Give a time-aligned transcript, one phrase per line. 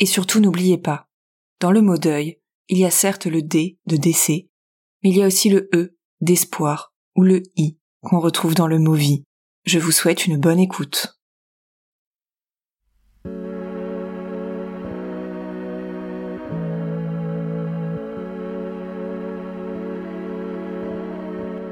[0.00, 1.06] Et surtout n'oubliez pas,
[1.60, 4.48] dans le mot deuil, il y a certes le D de décès,
[5.02, 8.78] mais il y a aussi le E d'espoir ou le I qu'on retrouve dans le
[8.78, 9.24] mot vie.
[9.66, 11.20] Je vous souhaite une bonne écoute.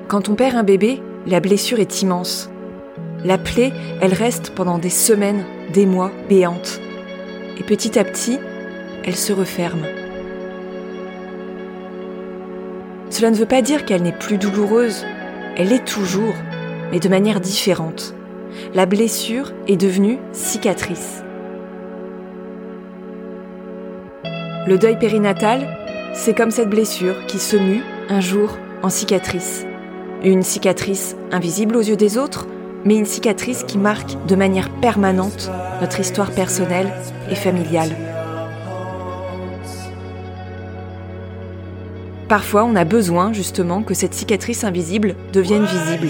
[0.08, 2.50] Quand on perd un bébé, la blessure est immense.
[3.24, 6.80] La plaie, elle reste pendant des semaines, des mois, béante.
[7.58, 8.38] Et petit à petit,
[9.04, 9.84] elle se referme.
[13.10, 15.04] Cela ne veut pas dire qu'elle n'est plus douloureuse,
[15.56, 16.34] elle est toujours,
[16.92, 18.14] mais de manière différente.
[18.74, 21.22] La blessure est devenue cicatrice.
[24.66, 25.66] Le deuil périnatal,
[26.12, 29.64] c'est comme cette blessure qui se mue un jour en cicatrice.
[30.22, 32.46] Une cicatrice invisible aux yeux des autres,
[32.84, 36.92] mais une cicatrice qui marque de manière permanente notre histoire personnelle
[37.30, 37.94] et familiale.
[42.28, 46.08] Parfois, on a besoin justement que cette cicatrice invisible devienne visible.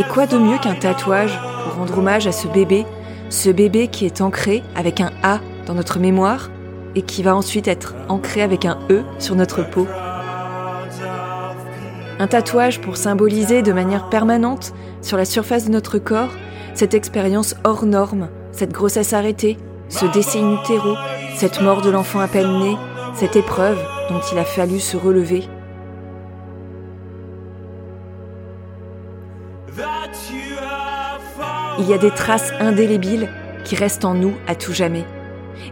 [0.00, 2.84] Et quoi de mieux qu'un tatouage pour rendre hommage à ce bébé,
[3.30, 6.50] ce bébé qui est ancré avec un A dans notre mémoire
[6.96, 9.86] et qui va ensuite être ancré avec un E sur notre peau.
[12.18, 14.72] Un tatouage pour symboliser de manière permanente,
[15.06, 16.32] sur la surface de notre corps,
[16.74, 19.56] cette expérience hors norme, cette grossesse arrêtée,
[19.88, 20.58] ce décès in
[21.36, 22.76] cette mort de l'enfant à peine né,
[23.14, 23.78] cette épreuve
[24.10, 25.44] dont il a fallu se relever.
[31.78, 33.28] Il y a des traces indélébiles
[33.64, 35.04] qui restent en nous à tout jamais.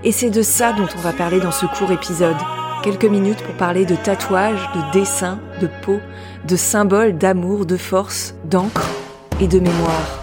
[0.05, 2.37] Et c'est de ça dont on va parler dans ce court épisode.
[2.84, 5.99] Quelques minutes pour parler de tatouages, de dessins, de peau,
[6.47, 8.87] de symboles d'amour, de force, d'encre
[9.41, 10.21] et de mémoire.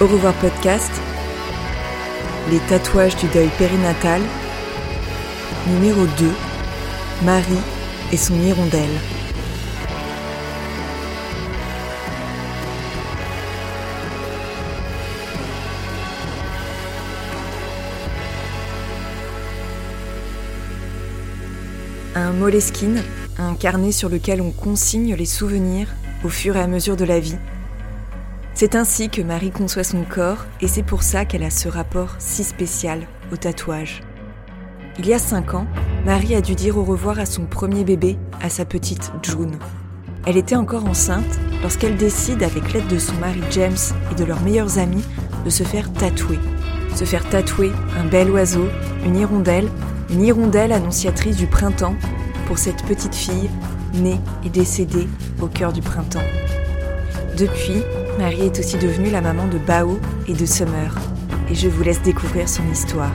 [0.00, 0.92] Au revoir podcast,
[2.50, 4.22] les tatouages du deuil périnatal,
[5.66, 6.30] numéro 2,
[7.24, 7.44] Marie
[8.12, 9.17] et son hirondelle.
[22.18, 23.00] Un moleskine,
[23.38, 25.86] un carnet sur lequel on consigne les souvenirs
[26.24, 27.38] au fur et à mesure de la vie.
[28.54, 32.16] C'est ainsi que Marie conçoit son corps et c'est pour ça qu'elle a ce rapport
[32.18, 34.02] si spécial au tatouage.
[34.98, 35.68] Il y a cinq ans,
[36.04, 39.56] Marie a dû dire au revoir à son premier bébé, à sa petite June.
[40.26, 43.76] Elle était encore enceinte lorsqu'elle décide, avec l'aide de son mari James
[44.10, 45.04] et de leurs meilleurs amis,
[45.44, 46.40] de se faire tatouer.
[46.96, 48.66] Se faire tatouer un bel oiseau,
[49.04, 49.68] une hirondelle,
[50.10, 51.96] une hirondelle annonciatrice du printemps
[52.46, 53.50] pour cette petite fille
[53.94, 55.06] née et décédée
[55.40, 56.24] au cœur du printemps.
[57.36, 57.82] Depuis,
[58.18, 60.94] Marie est aussi devenue la maman de Bao et de Summer,
[61.50, 63.12] et je vous laisse découvrir son histoire.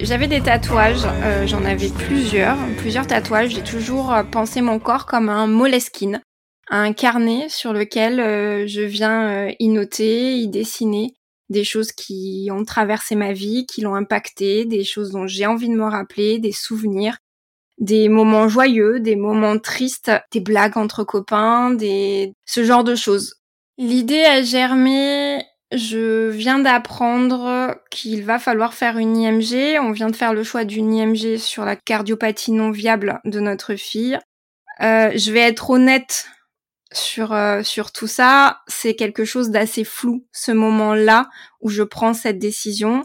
[0.00, 3.50] J'avais des tatouages, euh, j'en avais plusieurs, plusieurs tatouages.
[3.50, 6.22] J'ai toujours euh, pensé mon corps comme un moleskine,
[6.70, 11.12] un carnet sur lequel euh, je viens y noter, y dessiner
[11.50, 15.68] des choses qui ont traversé ma vie, qui l'ont impacté, des choses dont j'ai envie
[15.68, 17.18] de me rappeler, des souvenirs,
[17.78, 23.34] des moments joyeux, des moments tristes, des blagues entre copains, des ce genre de choses.
[23.76, 29.78] L'idée a germé je viens d'apprendre qu'il va falloir faire une IMG.
[29.80, 33.76] On vient de faire le choix d'une IMG sur la cardiopathie non viable de notre
[33.76, 34.18] fille.
[34.80, 36.26] Euh, je vais être honnête
[36.92, 38.62] sur euh, sur tout ça.
[38.68, 41.28] C'est quelque chose d'assez flou ce moment-là
[41.60, 43.04] où je prends cette décision.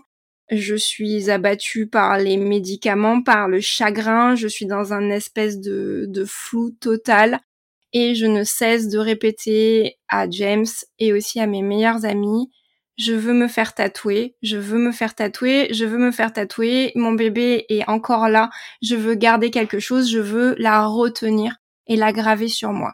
[0.51, 6.05] Je suis abattue par les médicaments, par le chagrin, je suis dans un espèce de,
[6.07, 7.39] de flou total
[7.93, 10.65] et je ne cesse de répéter à James
[10.99, 12.51] et aussi à mes meilleurs amis
[12.97, 16.91] je veux me faire tatouer, je veux me faire tatouer, je veux me faire tatouer,
[16.95, 18.49] mon bébé est encore là,
[18.81, 22.93] je veux garder quelque chose, je veux la retenir et la graver sur moi.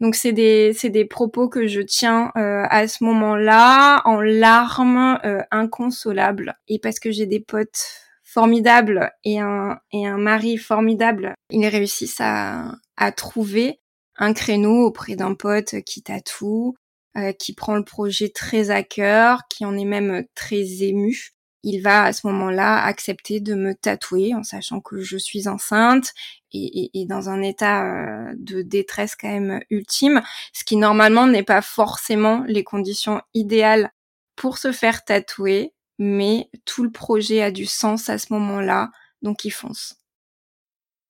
[0.00, 5.18] Donc c'est des c'est des propos que je tiens euh, à ce moment-là en larmes
[5.24, 11.34] euh, inconsolables et parce que j'ai des potes formidables et un et un mari formidable,
[11.50, 13.80] ils réussissent à à trouver
[14.16, 16.74] un créneau auprès d'un pote qui tatoue,
[17.16, 21.34] euh, qui prend le projet très à cœur, qui en est même très ému.
[21.64, 26.12] Il va à ce moment-là accepter de me tatouer en sachant que je suis enceinte
[26.52, 30.22] et, dans un état euh, de détresse quand même ultime,
[30.52, 33.90] ce qui normalement n'est pas forcément les conditions idéales
[34.36, 38.90] pour se faire tatouer, mais tout le projet a du sens à ce moment-là,
[39.22, 39.96] donc il fonce.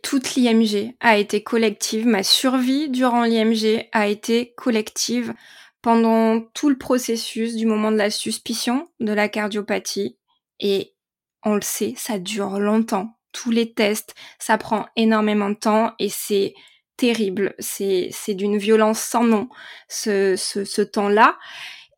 [0.03, 5.35] Toute l'IMG a été collective, ma survie durant l'IMG a été collective
[5.83, 10.17] pendant tout le processus du moment de la suspicion de la cardiopathie.
[10.61, 10.95] Et
[11.45, 13.17] on le sait, ça dure longtemps.
[13.33, 16.55] Tous les tests, ça prend énormément de temps et c'est
[16.97, 17.55] terrible.
[17.59, 19.49] C'est, c'est d'une violence sans nom,
[19.89, 21.37] ce, ce, temps-là.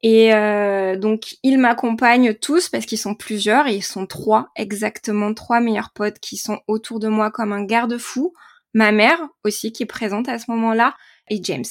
[0.03, 5.61] Et euh, donc, ils m'accompagnent tous parce qu'ils sont plusieurs ils sont trois, exactement trois
[5.61, 8.33] meilleurs potes qui sont autour de moi comme un garde-fou.
[8.75, 10.95] Ma mère aussi qui est présente à ce moment-là
[11.29, 11.65] et James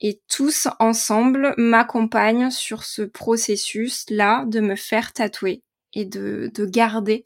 [0.00, 5.62] et tous ensemble m'accompagnent sur ce processus-là de me faire tatouer
[5.94, 7.24] et de, de garder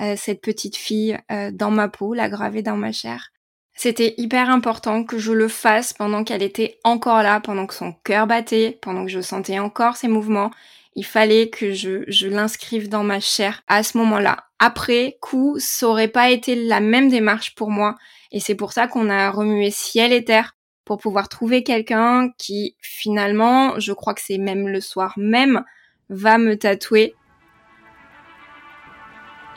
[0.00, 3.30] euh, cette petite fille euh, dans ma peau, la graver dans ma chair.
[3.76, 7.92] C'était hyper important que je le fasse pendant qu'elle était encore là, pendant que son
[8.04, 10.50] cœur battait, pendant que je sentais encore ses mouvements.
[10.94, 14.44] Il fallait que je, je l'inscrive dans ma chair à ce moment-là.
[14.60, 17.96] Après coup, ça aurait pas été la même démarche pour moi.
[18.30, 22.76] Et c'est pour ça qu'on a remué ciel et terre pour pouvoir trouver quelqu'un qui
[22.80, 25.64] finalement, je crois que c'est même le soir même,
[26.10, 27.14] va me tatouer.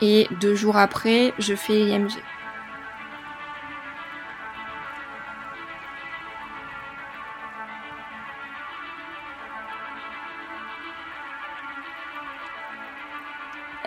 [0.01, 2.11] Et deux jours après, je fais l'IMG.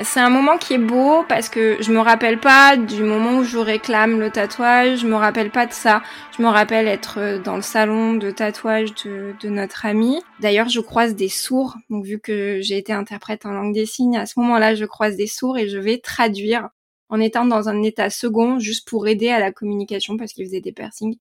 [0.02, 3.44] C'est un moment qui est beau parce que je me rappelle pas du moment où
[3.44, 6.02] je réclame le tatouage, je me rappelle pas de ça.
[6.36, 10.22] Je me rappelle être euh, dans le salon de tatouage de, notre ami.
[10.40, 11.76] D'ailleurs, je croise des sourds.
[11.90, 15.16] Donc, vu que j'ai été interprète en langue des signes, à ce moment-là, je croise
[15.16, 16.70] des sourds et je vais traduire
[17.10, 20.62] en étant dans un état second juste pour aider à la communication parce qu'ils faisaient
[20.62, 21.16] des piercings.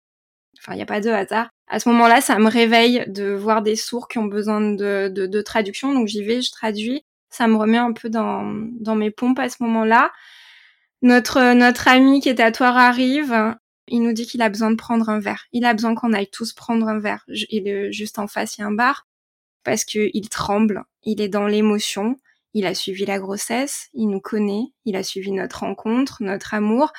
[0.57, 1.49] Enfin, il n'y a pas de hasard.
[1.67, 5.41] À ce moment-là, ça me réveille de voir des sourds qui ont besoin de, de
[5.41, 5.93] traduction.
[5.93, 8.43] Donc, j'y vais, je traduis ça me remet un peu dans,
[8.95, 10.11] mes pompes à ce moment-là.
[11.01, 13.55] Notre, notre ami qui est tatoueur arrive,
[13.87, 15.45] il nous dit qu'il a besoin de prendre un verre.
[15.51, 17.23] Il a besoin qu'on aille tous prendre un verre.
[17.27, 19.07] Il est juste en face, il y a un bar.
[19.63, 22.17] Parce que il tremble, il est dans l'émotion.
[22.53, 26.91] Il a suivi la grossesse, il nous connaît, il a suivi notre rencontre, notre amour,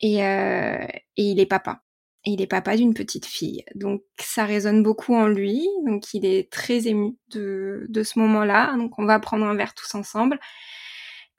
[0.00, 0.86] et, euh,
[1.16, 1.80] et il est papa
[2.24, 3.64] il est papa d'une petite fille.
[3.74, 8.76] Donc ça résonne beaucoup en lui, donc il est très ému de, de ce moment-là.
[8.76, 10.38] Donc on va prendre un verre tous ensemble.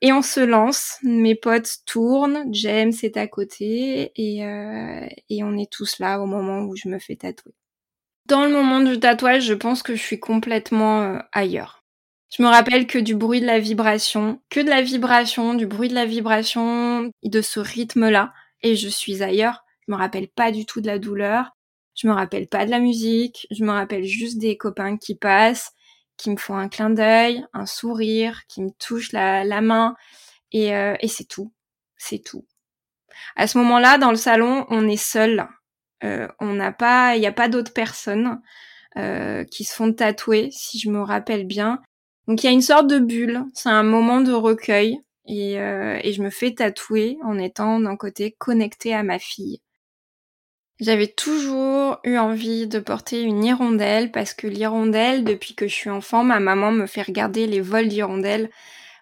[0.00, 5.56] Et on se lance, mes potes tournent, James est à côté et, euh, et on
[5.56, 7.54] est tous là au moment où je me fais tatouer.
[8.26, 11.84] Dans le moment du tatouage, je pense que je suis complètement euh, ailleurs.
[12.36, 15.88] Je me rappelle que du bruit de la vibration, que de la vibration, du bruit
[15.88, 19.63] de la vibration, de ce rythme-là, et je suis ailleurs.
[19.86, 21.56] Je me rappelle pas du tout de la douleur.
[21.94, 23.46] Je me rappelle pas de la musique.
[23.50, 25.72] Je me rappelle juste des copains qui passent,
[26.16, 29.94] qui me font un clin d'œil, un sourire, qui me touchent la, main.
[30.52, 31.52] Et, euh, et c'est tout.
[31.96, 32.46] C'est tout.
[33.36, 35.46] À ce moment-là, dans le salon, on est seul.
[36.02, 38.40] Euh, on n'a pas, il n'y a pas d'autres personnes
[38.96, 41.80] euh, qui se font tatouer, si je me rappelle bien.
[42.26, 43.44] Donc il y a une sorte de bulle.
[43.54, 45.00] C'est un moment de recueil.
[45.26, 49.62] Et, et je me fais tatouer en étant d'un côté connecté à ma fille.
[50.80, 55.90] J'avais toujours eu envie de porter une hirondelle parce que l'hirondelle, depuis que je suis
[55.90, 58.50] enfant, ma maman me fait regarder les vols d'hirondelles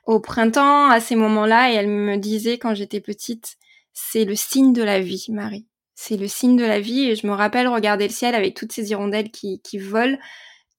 [0.04, 3.56] au printemps à ces moments-là et elle me disait quand j'étais petite,
[3.94, 5.66] c'est le signe de la vie, Marie.
[5.94, 8.72] C'est le signe de la vie et je me rappelle regarder le ciel avec toutes
[8.72, 10.18] ces hirondelles qui, qui volent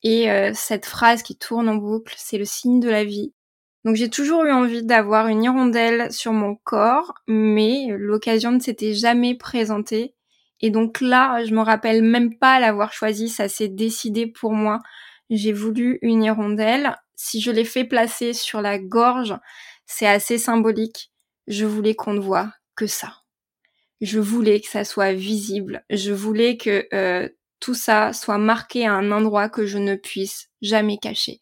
[0.03, 3.33] et euh, cette phrase qui tourne en boucle, c'est le signe de la vie.
[3.85, 8.93] Donc j'ai toujours eu envie d'avoir une hirondelle sur mon corps, mais l'occasion ne s'était
[8.93, 10.13] jamais présentée
[10.63, 14.79] et donc là, je me rappelle même pas l'avoir choisi, ça s'est décidé pour moi.
[15.29, 16.95] J'ai voulu une hirondelle.
[17.15, 19.35] Si je l'ai fait placer sur la gorge,
[19.85, 21.11] c'est assez symbolique.
[21.47, 23.13] Je voulais qu'on ne voit que ça.
[23.99, 25.83] Je voulais que ça soit visible.
[25.89, 27.27] Je voulais que euh,
[27.59, 31.41] tout ça soit marqué à un endroit que je ne puisse jamais cacher.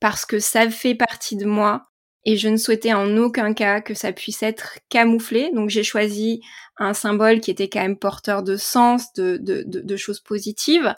[0.00, 1.89] Parce que ça fait partie de moi
[2.24, 5.50] et je ne souhaitais en aucun cas que ça puisse être camouflé.
[5.54, 6.42] Donc j'ai choisi
[6.76, 10.94] un symbole qui était quand même porteur de sens, de, de, de, choses positives,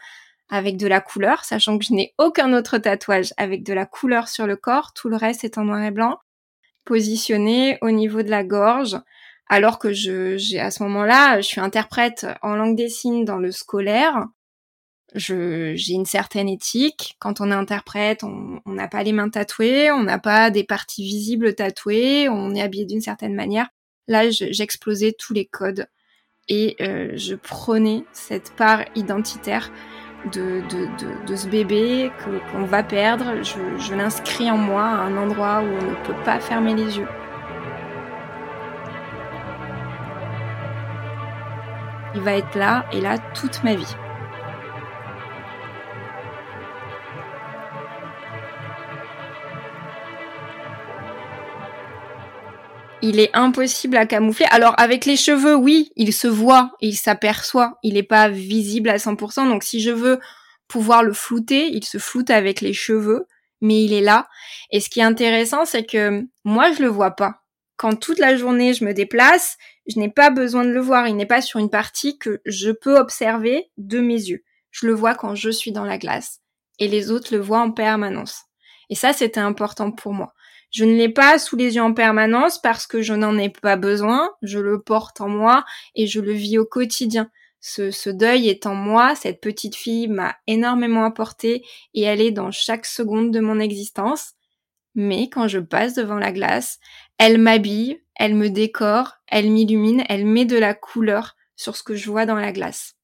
[0.49, 4.29] avec de la couleur, sachant que je n'ai aucun autre tatouage avec de la couleur
[4.29, 6.19] sur le corps, tout le reste est en noir et blanc,
[6.85, 8.99] positionné au niveau de la gorge,
[9.49, 13.39] alors que je, j'ai à ce moment-là, je suis interprète en langue des signes dans
[13.39, 14.27] le scolaire,
[15.15, 17.17] j'ai une certaine éthique.
[17.19, 21.05] Quand on est interprète, on n'a pas les mains tatouées, on n'a pas des parties
[21.05, 23.69] visibles tatouées, on est habillé d'une certaine manière.
[24.09, 25.87] Là, j'explosais tous les codes
[26.49, 29.71] et euh, je prenais cette part identitaire
[30.33, 32.11] de, de, de, de ce bébé
[32.53, 33.43] qu'on va perdre.
[33.43, 36.99] Je, je l'inscris en moi à un endroit où on ne peut pas fermer les
[36.99, 37.09] yeux.
[42.15, 43.97] Il va être là et là toute ma vie.
[53.03, 54.47] Il est impossible à camoufler.
[54.51, 58.97] Alors avec les cheveux, oui, il se voit, il s'aperçoit, il n'est pas visible à
[58.97, 59.49] 100%.
[59.49, 60.21] Donc si je veux
[60.69, 63.27] pouvoir le flouter, il se floute avec les cheveux,
[63.61, 64.29] mais il est là.
[64.71, 67.43] Et ce qui est intéressant, c'est que moi, je le vois pas.
[67.77, 71.09] Quand toute la journée je me déplace, je n'ai pas besoin de le voir.
[71.09, 74.45] Il n'est pas sur une partie que je peux observer de mes yeux.
[74.71, 76.41] Je le vois quand je suis dans la glace.
[76.79, 78.45] Et les autres le voient en permanence.
[78.89, 80.33] Et ça, c'était important pour moi.
[80.73, 83.77] Je ne l'ai pas sous les yeux en permanence parce que je n'en ai pas
[83.77, 85.65] besoin, je le porte en moi
[85.95, 87.31] et je le vis au quotidien.
[87.61, 91.65] Ce, deuil est en moi, cette petite fille m'a énormément apporté
[91.95, 94.33] et elle est dans chaque seconde de mon existence.
[94.95, 96.81] Mais quand je passe devant la glace,
[97.19, 101.95] elle m'habille, elle me décore, elle m'illumine, elle met de la couleur sur ce que
[101.95, 102.95] je vois dans la glace.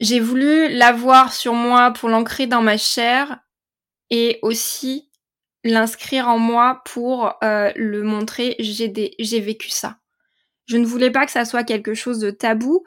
[0.00, 3.40] J'ai voulu l'avoir sur moi pour l'ancrer dans ma chair
[4.10, 5.10] et aussi
[5.66, 9.98] l'inscrire en moi pour euh, le montrer, j'ai j'ai vécu ça.
[10.66, 12.84] Je ne voulais pas que ça soit quelque chose de tabou.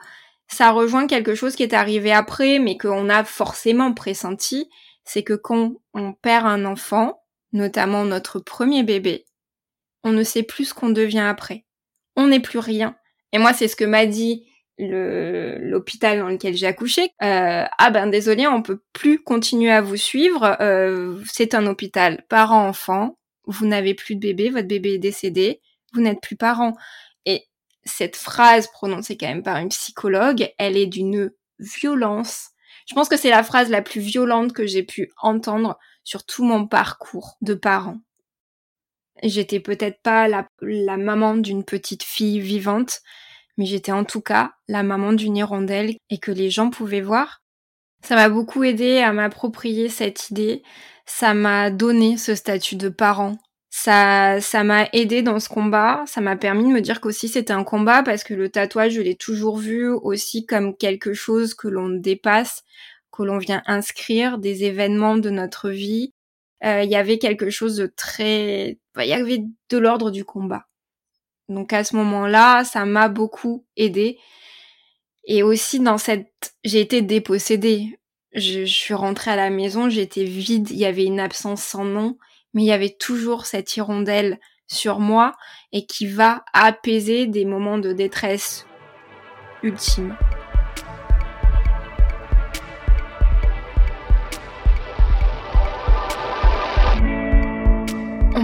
[0.48, 4.68] Ça rejoint quelque chose qui est arrivé après, mais qu'on a forcément pressenti.
[5.04, 7.22] C'est que quand on perd un enfant,
[7.52, 9.26] notamment notre premier bébé,
[10.02, 11.64] on ne sait plus ce qu'on devient après.
[12.16, 12.96] On n'est plus rien.
[13.32, 14.49] Et moi, c'est ce que m'a dit
[14.88, 17.10] l'hôpital dans lequel j'ai accouché.
[17.22, 20.56] Euh, ah ben désolé, on peut plus continuer à vous suivre.
[20.60, 23.18] Euh, c'est un hôpital parent-enfant.
[23.46, 25.60] Vous n'avez plus de bébé, votre bébé est décédé.
[25.92, 26.76] Vous n'êtes plus parent.
[27.26, 27.48] Et
[27.84, 32.50] cette phrase prononcée quand même par une psychologue, elle est d'une violence.
[32.86, 36.44] Je pense que c'est la phrase la plus violente que j'ai pu entendre sur tout
[36.44, 37.98] mon parcours de parent.
[39.22, 43.00] J'étais peut-être pas la, la maman d'une petite fille vivante,
[43.56, 47.40] mais j'étais en tout cas la maman d'une hirondelle et que les gens pouvaient voir.
[48.02, 50.62] Ça m'a beaucoup aidé à m'approprier cette idée,
[51.06, 53.36] ça m'a donné ce statut de parent.
[53.72, 57.52] Ça, ça m'a aidé dans ce combat, ça m'a permis de me dire qu'aussi c'était
[57.52, 61.68] un combat parce que le tatouage, je l'ai toujours vu aussi comme quelque chose que
[61.68, 62.64] l'on dépasse,
[63.12, 66.12] que l'on vient inscrire des événements de notre vie.
[66.64, 70.66] Euh, il y avait quelque chose de très, il y avait de l'ordre du combat.
[71.50, 74.18] Donc à ce moment-là, ça m'a beaucoup aidé.
[75.26, 77.98] Et aussi dans cette, j'ai été dépossédée.
[78.32, 82.16] Je, suis rentrée à la maison, j'étais vide, il y avait une absence sans nom,
[82.54, 84.38] mais il y avait toujours cette hirondelle
[84.68, 85.32] sur moi
[85.72, 88.66] et qui va apaiser des moments de détresse
[89.64, 90.16] ultime.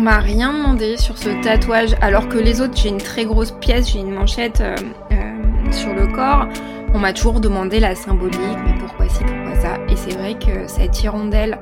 [0.07, 3.91] M'a rien demandé sur ce tatouage, alors que les autres, j'ai une très grosse pièce,
[3.91, 4.77] j'ai une manchette euh,
[5.11, 6.47] euh, sur le corps.
[6.95, 9.79] On m'a toujours demandé la symbolique, mais pourquoi ci, pourquoi ça?
[9.89, 11.59] Et c'est vrai que cette hirondelle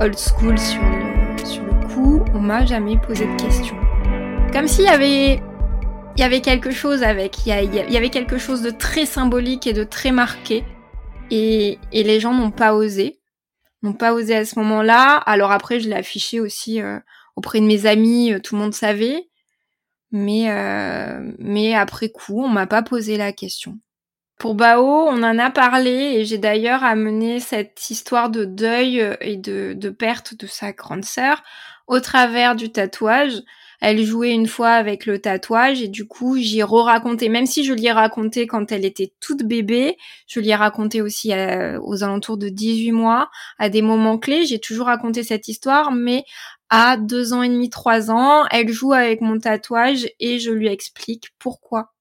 [0.00, 3.76] old school sur le, sur le cou, on m'a jamais posé de questions.
[4.52, 5.34] Comme s'il y avait,
[6.16, 9.72] il y avait quelque chose avec, il y, avait quelque chose de très symbolique et
[9.72, 10.64] de très marqué.
[11.30, 13.20] Et, et les gens n'ont pas osé,
[13.84, 15.14] n'ont pas osé à ce moment-là.
[15.26, 16.98] Alors après, je l'ai affiché aussi euh,
[17.38, 19.28] auprès de mes amis, euh, tout le monde savait.
[20.10, 23.78] Mais, euh, mais après coup, on m'a pas posé la question.
[24.38, 29.14] Pour Bao, on en a parlé et j'ai d'ailleurs amené cette histoire de deuil euh,
[29.20, 31.44] et de, de perte de sa grande sœur
[31.86, 33.42] au travers du tatouage
[33.80, 37.72] elle jouait une fois avec le tatouage et du coup j'y re-raconté, même si je
[37.72, 42.38] l'y ai raconté quand elle était toute bébé, je l'y ai raconté aussi aux alentours
[42.38, 46.24] de 18 mois, à des moments clés, j'ai toujours raconté cette histoire, mais
[46.70, 50.68] à deux ans et demi, trois ans, elle joue avec mon tatouage et je lui
[50.68, 51.92] explique pourquoi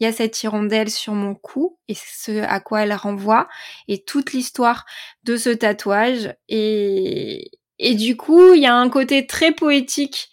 [0.00, 3.48] il y a cette hirondelle sur mon cou et ce à quoi elle renvoie
[3.88, 4.84] et toute l'histoire
[5.24, 10.28] de ce tatouage et et du coup il y a un côté très poétique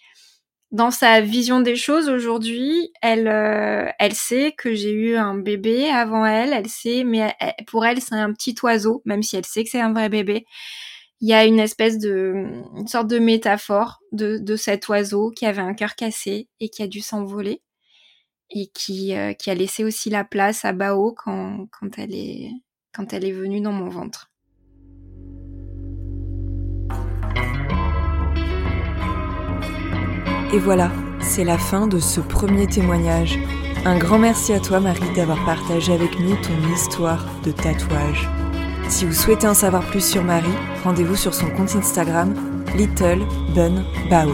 [0.72, 5.88] dans sa vision des choses aujourd'hui, elle, euh, elle sait que j'ai eu un bébé
[5.88, 7.32] avant elle, elle sait, mais
[7.68, 10.46] pour elle c'est un petit oiseau, même si elle sait que c'est un vrai bébé.
[11.24, 12.44] Il y a une espèce de,
[12.86, 17.00] sorte de métaphore de, cet oiseau qui avait un cœur cassé et qui a dû
[17.00, 17.62] s'envoler
[18.50, 22.50] et qui, euh, a laissé aussi la place à Bao quand, quand elle est,
[22.94, 24.30] quand elle est venue dans mon ventre.
[30.52, 33.38] Et voilà, c'est la fin de ce premier témoignage.
[33.86, 38.28] Un grand merci à toi Marie d'avoir partagé avec nous ton histoire de tatouage.
[38.88, 40.46] Si vous souhaitez en savoir plus sur Marie,
[40.84, 42.34] rendez-vous sur son compte Instagram
[42.76, 43.24] Little
[43.54, 44.30] Bun Bao.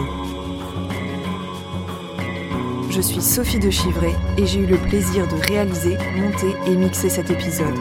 [2.89, 7.09] Je suis Sophie de Chivray et j'ai eu le plaisir de réaliser, monter et mixer
[7.09, 7.73] cet épisode.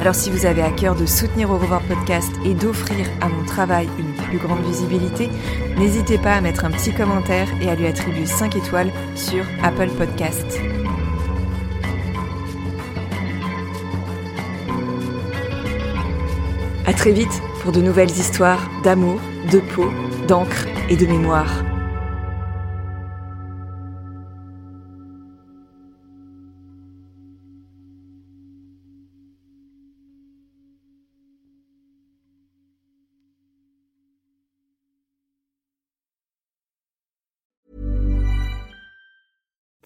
[0.00, 3.44] Alors si vous avez à cœur de soutenir Au revoir podcast et d'offrir à mon
[3.46, 5.30] travail une plus grande visibilité,
[5.78, 9.88] n'hésitez pas à mettre un petit commentaire et à lui attribuer 5 étoiles sur Apple
[9.96, 10.60] Podcast.
[16.88, 19.20] À très vite pour de nouvelles histoires d'amour,
[19.52, 19.90] de peau,
[20.26, 21.67] d'encre et de mémoire.